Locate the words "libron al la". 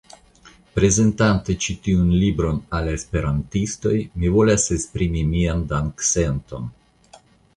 2.21-2.95